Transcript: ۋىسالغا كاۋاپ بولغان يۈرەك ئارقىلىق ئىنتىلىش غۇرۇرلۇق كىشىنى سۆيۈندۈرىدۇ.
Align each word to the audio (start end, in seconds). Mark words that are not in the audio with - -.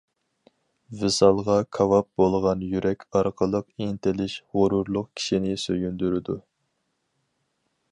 ۋىسالغا 1.01 1.57
كاۋاپ 1.77 2.07
بولغان 2.21 2.63
يۈرەك 2.71 3.05
ئارقىلىق 3.19 3.69
ئىنتىلىش 3.85 4.39
غۇرۇرلۇق 4.57 5.13
كىشىنى 5.21 5.55
سۆيۈندۈرىدۇ. 5.67 6.41